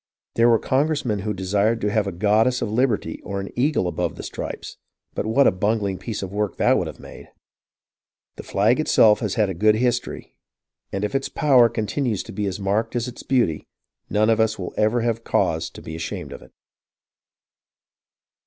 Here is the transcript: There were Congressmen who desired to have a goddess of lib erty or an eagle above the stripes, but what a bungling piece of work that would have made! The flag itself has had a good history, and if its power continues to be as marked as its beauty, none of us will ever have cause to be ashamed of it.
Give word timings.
There 0.33 0.49
were 0.49 0.57
Congressmen 0.57 1.19
who 1.19 1.31
desired 1.31 1.79
to 1.81 1.91
have 1.91 2.07
a 2.07 2.11
goddess 2.11 2.59
of 2.63 2.71
lib 2.71 2.89
erty 2.89 3.19
or 3.23 3.39
an 3.39 3.49
eagle 3.55 3.87
above 3.87 4.15
the 4.15 4.23
stripes, 4.23 4.77
but 5.13 5.27
what 5.27 5.45
a 5.45 5.51
bungling 5.51 5.99
piece 5.99 6.23
of 6.23 6.31
work 6.33 6.57
that 6.57 6.75
would 6.75 6.87
have 6.87 6.99
made! 6.99 7.29
The 8.35 8.41
flag 8.41 8.79
itself 8.79 9.19
has 9.19 9.35
had 9.35 9.47
a 9.47 9.53
good 9.53 9.75
history, 9.75 10.33
and 10.91 11.03
if 11.05 11.13
its 11.13 11.29
power 11.29 11.69
continues 11.69 12.23
to 12.23 12.31
be 12.31 12.47
as 12.47 12.59
marked 12.59 12.95
as 12.95 13.07
its 13.07 13.21
beauty, 13.21 13.67
none 14.09 14.31
of 14.31 14.39
us 14.39 14.57
will 14.57 14.73
ever 14.75 15.01
have 15.01 15.23
cause 15.23 15.69
to 15.69 15.83
be 15.83 15.95
ashamed 15.95 16.33
of 16.33 16.41
it. 16.41 16.51